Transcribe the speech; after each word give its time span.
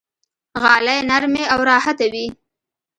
غالۍ 0.61 0.99
نرمې 1.09 1.43
او 1.53 1.59
راحته 1.71 2.05
وي. 2.13 2.25